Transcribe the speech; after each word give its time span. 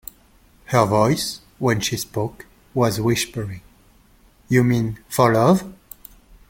Her 0.65 0.83
voice, 0.87 1.41
when 1.59 1.79
she 1.79 1.95
spoke, 1.95 2.47
was 2.73 2.99
whispery: 2.99 3.61
"You 4.49 4.63
mean— 4.63 4.97
for 5.15 5.31
love?" 5.31 5.71